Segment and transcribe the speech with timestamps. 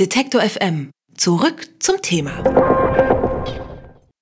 [0.00, 0.90] Detektor FM.
[1.16, 2.42] Zurück zum Thema.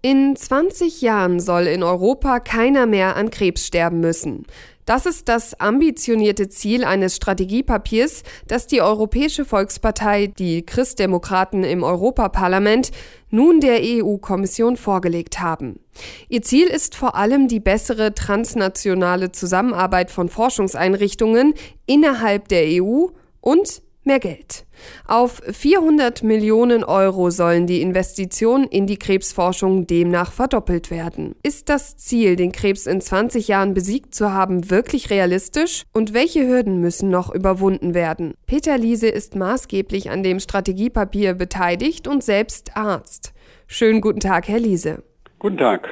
[0.00, 4.46] In 20 Jahren soll in Europa keiner mehr an Krebs sterben müssen.
[4.86, 12.90] Das ist das ambitionierte Ziel eines Strategiepapiers, das die Europäische Volkspartei, die Christdemokraten im Europaparlament,
[13.28, 15.80] nun der EU-Kommission vorgelegt haben.
[16.30, 21.52] Ihr Ziel ist vor allem die bessere transnationale Zusammenarbeit von Forschungseinrichtungen
[21.84, 23.08] innerhalb der EU
[23.42, 24.66] und mehr Geld.
[25.06, 31.36] Auf 400 Millionen Euro sollen die Investitionen in die Krebsforschung demnach verdoppelt werden.
[31.44, 35.84] Ist das Ziel, den Krebs in 20 Jahren besiegt zu haben, wirklich realistisch?
[35.92, 38.34] Und welche Hürden müssen noch überwunden werden?
[38.46, 43.32] Peter Liese ist maßgeblich an dem Strategiepapier beteiligt und selbst Arzt.
[43.68, 45.04] Schönen guten Tag, Herr Liese.
[45.38, 45.88] Guten Tag.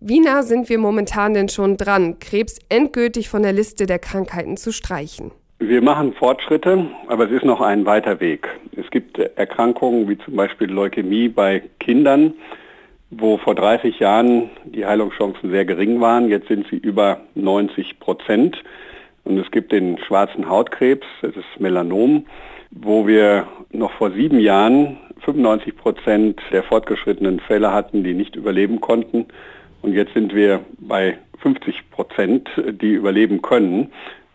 [0.00, 4.56] Wie nah sind wir momentan denn schon dran, Krebs endgültig von der Liste der Krankheiten
[4.56, 5.32] zu streichen?
[5.60, 8.48] Wir machen Fortschritte, aber es ist noch ein weiter Weg.
[8.76, 12.34] Es gibt Erkrankungen wie zum Beispiel Leukämie bei Kindern,
[13.10, 16.28] wo vor 30 Jahren die Heilungschancen sehr gering waren.
[16.28, 18.62] Jetzt sind sie über 90 Prozent.
[19.24, 22.26] Und es gibt den schwarzen Hautkrebs, das ist Melanom,
[22.70, 28.80] wo wir noch vor sieben Jahren 95 Prozent der fortgeschrittenen Fälle hatten, die nicht überleben
[28.80, 29.26] konnten.
[29.82, 32.48] Und jetzt sind wir bei 50 Prozent,
[32.80, 33.90] die überleben können.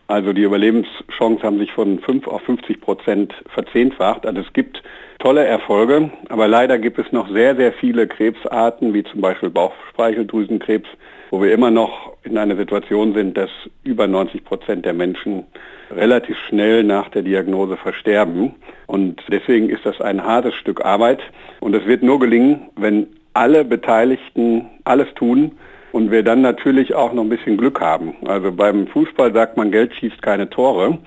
[0.06, 4.26] Also die Überlebenschancen haben sich von 5 auf 50 Prozent verzehnfacht.
[4.26, 4.82] Also es gibt
[5.18, 10.88] tolle Erfolge, aber leider gibt es noch sehr, sehr viele Krebsarten, wie zum Beispiel Bauchspeicheldrüsenkrebs,
[11.30, 13.50] wo wir immer noch in einer Situation sind, dass
[13.82, 15.44] über 90 Prozent der Menschen
[15.90, 18.54] relativ schnell nach der Diagnose versterben.
[18.86, 21.20] Und deswegen ist das ein hartes Stück Arbeit.
[21.60, 25.52] Und es wird nur gelingen, wenn alle Beteiligten alles tun,
[25.94, 28.16] und wir dann natürlich auch noch ein bisschen Glück haben.
[28.26, 30.98] Also beim Fußball sagt man, Geld schießt keine Tore.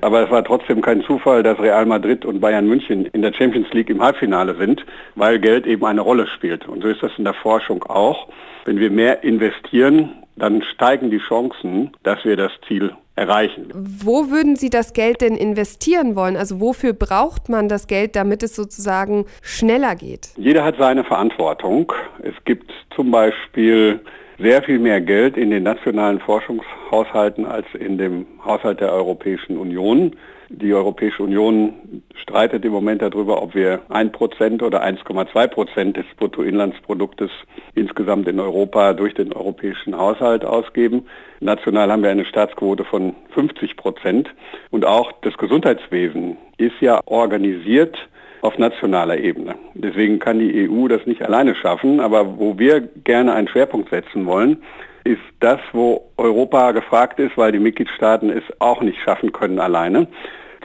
[0.00, 3.66] Aber es war trotzdem kein Zufall, dass Real Madrid und Bayern München in der Champions
[3.72, 4.86] League im Halbfinale sind,
[5.16, 6.68] weil Geld eben eine Rolle spielt.
[6.68, 8.28] Und so ist das in der Forschung auch.
[8.64, 13.72] Wenn wir mehr investieren, dann steigen die Chancen, dass wir das Ziel erreichen.
[13.74, 16.36] Wo würden Sie das Geld denn investieren wollen?
[16.36, 20.28] Also wofür braucht man das Geld, damit es sozusagen schneller geht?
[20.36, 21.92] Jeder hat seine Verantwortung.
[22.22, 24.00] Es gibt zum Beispiel
[24.38, 30.14] sehr viel mehr Geld in den nationalen Forschungshaushalten als in dem Haushalt der Europäischen Union.
[30.48, 37.30] Die Europäische Union streitet im Moment darüber, ob wir 1% oder 1,2 Prozent des Bruttoinlandsproduktes
[37.74, 41.06] insgesamt in Europa durch den europäischen Haushalt ausgeben.
[41.40, 44.28] National haben wir eine Staatsquote von 50 Prozent.
[44.70, 47.98] Und auch das Gesundheitswesen ist ja organisiert
[48.42, 49.54] auf nationaler Ebene.
[49.74, 54.26] Deswegen kann die EU das nicht alleine schaffen, aber wo wir gerne einen Schwerpunkt setzen
[54.26, 54.62] wollen,
[55.04, 60.06] ist das, wo Europa gefragt ist, weil die Mitgliedstaaten es auch nicht schaffen können alleine.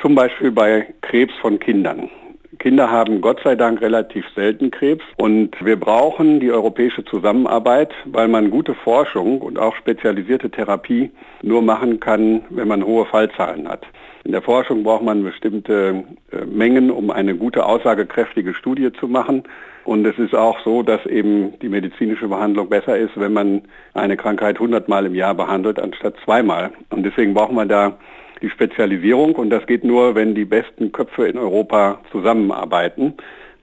[0.01, 2.09] Zum Beispiel bei Krebs von Kindern.
[2.59, 8.27] Kinder haben Gott sei Dank relativ selten Krebs und wir brauchen die europäische Zusammenarbeit, weil
[8.27, 11.11] man gute Forschung und auch spezialisierte Therapie
[11.41, 13.85] nur machen kann, wenn man hohe Fallzahlen hat.
[14.25, 19.43] In der Forschung braucht man bestimmte äh, Mengen, um eine gute, aussagekräftige Studie zu machen.
[19.83, 23.63] Und es ist auch so, dass eben die medizinische Behandlung besser ist, wenn man
[23.93, 26.71] eine Krankheit hundertmal im Jahr behandelt, anstatt zweimal.
[26.89, 27.97] Und deswegen braucht man da
[28.41, 33.13] die Spezialisierung und das geht nur, wenn die besten Köpfe in Europa zusammenarbeiten.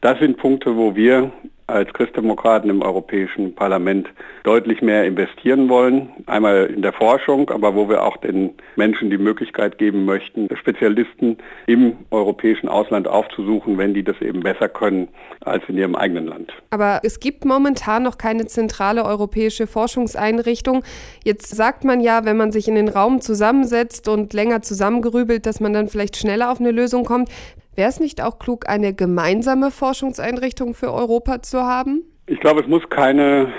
[0.00, 1.30] Das sind Punkte, wo wir
[1.70, 4.08] als Christdemokraten im Europäischen Parlament
[4.42, 6.10] deutlich mehr investieren wollen.
[6.26, 11.38] Einmal in der Forschung, aber wo wir auch den Menschen die Möglichkeit geben möchten, Spezialisten
[11.66, 15.08] im europäischen Ausland aufzusuchen, wenn die das eben besser können
[15.42, 16.52] als in ihrem eigenen Land.
[16.70, 20.82] Aber es gibt momentan noch keine zentrale europäische Forschungseinrichtung.
[21.24, 25.60] Jetzt sagt man ja, wenn man sich in den Raum zusammensetzt und länger zusammengerübelt, dass
[25.60, 27.28] man dann vielleicht schneller auf eine Lösung kommt.
[27.74, 32.02] Wäre es nicht auch klug, eine gemeinsame Forschungseinrichtung für Europa zu haben?
[32.26, 33.52] Ich glaube, es muss keine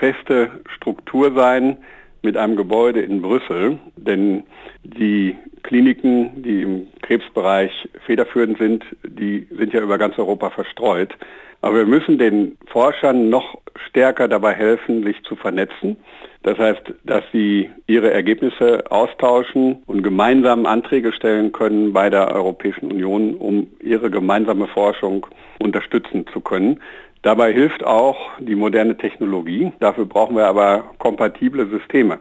[0.00, 1.78] feste Struktur sein
[2.22, 4.44] mit einem Gebäude in Brüssel, denn
[4.82, 7.70] die Kliniken, die im Krebsbereich
[8.04, 11.16] federführend sind, die sind ja über ganz Europa verstreut.
[11.60, 13.58] Aber wir müssen den Forschern noch
[13.96, 15.96] stärker dabei helfen, sich zu vernetzen.
[16.42, 22.92] Das heißt, dass sie ihre Ergebnisse austauschen und gemeinsam Anträge stellen können bei der Europäischen
[22.92, 25.26] Union, um ihre gemeinsame Forschung
[25.60, 26.78] unterstützen zu können.
[27.22, 29.72] Dabei hilft auch die moderne Technologie.
[29.80, 32.18] Dafür brauchen wir aber kompatible Systeme.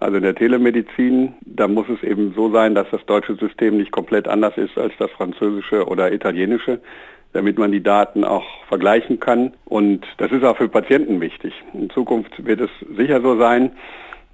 [0.00, 3.92] Also in der Telemedizin, da muss es eben so sein, dass das deutsche System nicht
[3.92, 6.80] komplett anders ist als das französische oder italienische,
[7.34, 9.52] damit man die Daten auch vergleichen kann.
[9.66, 11.52] Und das ist auch für Patienten wichtig.
[11.74, 13.72] In Zukunft wird es sicher so sein,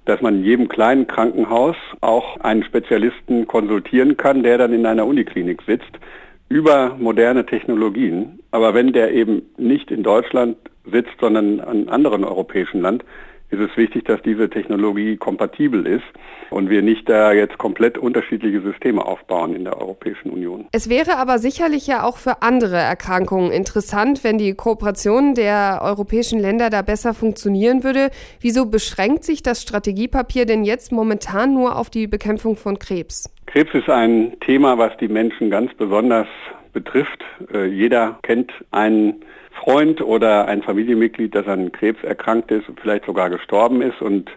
[0.05, 5.05] dass man in jedem kleinen Krankenhaus auch einen Spezialisten konsultieren kann, der dann in einer
[5.05, 5.99] Uniklinik sitzt.
[6.47, 8.39] über moderne Technologien.
[8.51, 13.05] Aber wenn der eben nicht in Deutschland sitzt, sondern an einem anderen europäischen Land,
[13.51, 16.03] ist es wichtig, dass diese Technologie kompatibel ist
[16.49, 20.67] und wir nicht da jetzt komplett unterschiedliche Systeme aufbauen in der Europäischen Union.
[20.71, 26.39] Es wäre aber sicherlich ja auch für andere Erkrankungen interessant, wenn die Kooperation der europäischen
[26.39, 28.09] Länder da besser funktionieren würde.
[28.39, 33.29] Wieso beschränkt sich das Strategiepapier denn jetzt momentan nur auf die Bekämpfung von Krebs?
[33.47, 36.27] Krebs ist ein Thema, was die Menschen ganz besonders
[36.71, 37.21] betrifft.
[37.53, 39.25] Äh, jeder kennt einen
[39.63, 44.01] Freund oder ein Familienmitglied, das an Krebs erkrankt ist vielleicht sogar gestorben ist.
[44.01, 44.29] Und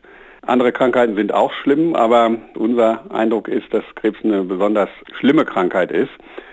[0.47, 4.89] andere Krankheiten sind auch schlimm, aber unser Eindruck ist, dass Krebs eine besonders
[5.19, 6.11] schlimme Krankheit ist.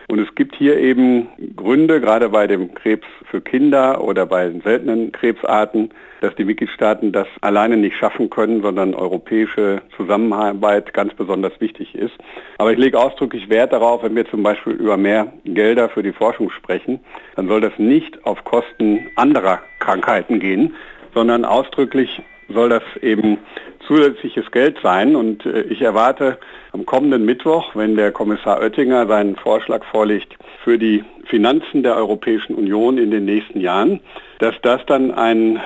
[0.08, 5.14] Und es gibt hier eben Gründe, gerade bei dem Krebs für Kinder oder bei seltenen
[5.14, 5.90] Krebsarten,
[6.20, 12.14] dass die Mitgliedstaaten das alleine nicht schaffen können, sondern europäische Zusammenarbeit ganz besonders wichtig ist.
[12.58, 16.12] Aber ich lege ausdrücklich Wert darauf, wenn wir zum Beispiel über mehr Gelder für die
[16.12, 17.00] Forschung sprechen,
[17.38, 20.76] dann soll das nicht auf Kosten anderer Krankheiten gehen,
[21.14, 22.22] sondern ausdrücklich
[22.54, 23.40] soll das eben
[23.88, 25.16] zusätzliches Geld sein.
[25.16, 26.38] Und äh, ich erwarte
[26.72, 32.56] am kommenden Mittwoch, wenn der Kommissar Oettinger seinen Vorschlag vorlegt für die Finanzen der Europäischen
[32.56, 34.00] Union in den nächsten Jahren,
[34.40, 35.60] dass das dann ein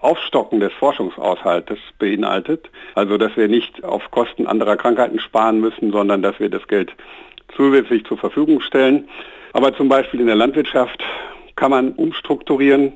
[0.00, 2.70] Aufstocken des Forschungshaushaltes beinhaltet.
[2.94, 6.92] Also dass wir nicht auf Kosten anderer Krankheiten sparen müssen, sondern dass wir das Geld
[7.56, 9.08] zusätzlich zur Verfügung stellen.
[9.52, 11.02] Aber zum Beispiel in der Landwirtschaft
[11.58, 12.94] kann man umstrukturieren.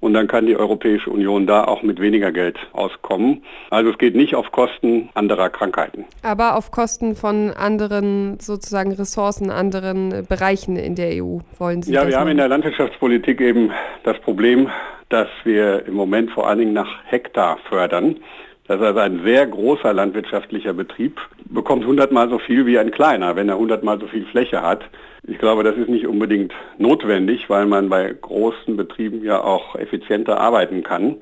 [0.00, 3.42] Und dann kann die Europäische Union da auch mit weniger Geld auskommen.
[3.70, 6.04] Also es geht nicht auf Kosten anderer Krankheiten.
[6.22, 11.94] Aber auf Kosten von anderen sozusagen Ressourcen, anderen Bereichen in der EU wollen Sie?
[11.94, 13.70] Ja, wir haben in der Landwirtschaftspolitik eben
[14.02, 14.68] das Problem,
[15.08, 18.16] dass wir im Moment vor allen Dingen nach Hektar fördern.
[18.66, 23.36] Das ist also ein sehr großer landwirtschaftlicher Betrieb, bekommt hundertmal so viel wie ein kleiner,
[23.36, 24.84] wenn er hundertmal so viel Fläche hat.
[25.26, 30.38] Ich glaube, das ist nicht unbedingt notwendig, weil man bei großen Betrieben ja auch effizienter
[30.38, 31.16] arbeiten kann,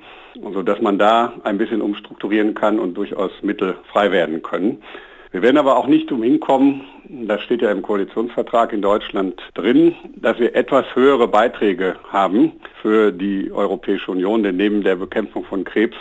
[0.45, 4.83] also dass man da ein bisschen umstrukturieren kann und durchaus Mittel frei werden können.
[5.31, 9.95] Wir werden aber auch nicht umhin kommen, das steht ja im Koalitionsvertrag in Deutschland drin,
[10.17, 12.53] dass wir etwas höhere Beiträge haben
[12.83, 15.97] für die Europäische Union, denn neben der Bekämpfung von Krebs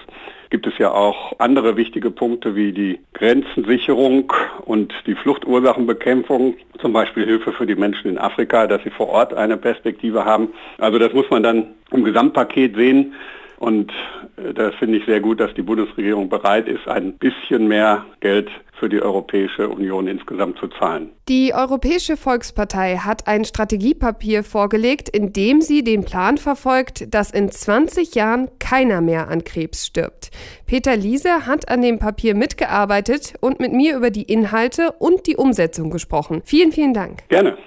[0.52, 4.32] gibt es ja auch andere wichtige Punkte wie die Grenzensicherung
[4.66, 9.34] und die Fluchtursachenbekämpfung, zum Beispiel Hilfe für die Menschen in Afrika, dass sie vor Ort
[9.34, 10.50] eine Perspektive haben.
[10.78, 13.14] Also das muss man dann im Gesamtpaket sehen.
[13.58, 13.92] Und
[14.38, 18.50] äh, da finde ich sehr gut, dass die Bundesregierung bereit ist, ein bisschen mehr Geld
[18.82, 21.12] für die Europäische Union insgesamt zu zahlen.
[21.30, 27.52] Die Europäische Volkspartei hat ein Strategiepapier vorgelegt, in dem sie den Plan verfolgt, dass in
[27.52, 30.32] 20 Jahren keiner mehr an Krebs stirbt.
[30.66, 35.38] Peter Liese hat an dem Papier mitgearbeitet und mit mir über die Inhalte und die
[35.38, 36.42] Umsetzung gesprochen.
[36.44, 37.30] Vielen, vielen Dank.
[37.30, 37.60] Gerne.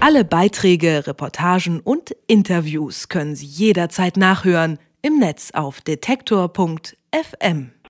[0.00, 7.73] Alle Beiträge, Reportagen und Interviews können Sie jederzeit nachhören im Netz auf detektor.fm.